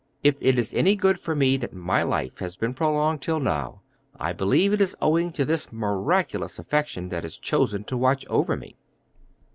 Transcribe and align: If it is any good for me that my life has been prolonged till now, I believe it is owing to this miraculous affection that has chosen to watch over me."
If 0.23 0.33
it 0.39 0.57
is 0.57 0.73
any 0.73 0.95
good 0.95 1.19
for 1.19 1.35
me 1.35 1.57
that 1.57 1.75
my 1.75 2.01
life 2.01 2.39
has 2.39 2.55
been 2.55 2.73
prolonged 2.73 3.21
till 3.21 3.39
now, 3.39 3.81
I 4.19 4.33
believe 4.33 4.73
it 4.73 4.81
is 4.81 4.97
owing 4.99 5.31
to 5.33 5.45
this 5.45 5.71
miraculous 5.71 6.57
affection 6.57 7.09
that 7.09 7.21
has 7.21 7.37
chosen 7.37 7.83
to 7.83 7.97
watch 7.97 8.25
over 8.27 8.55
me." 8.57 8.77